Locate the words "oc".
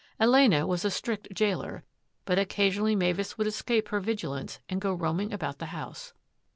2.39-2.47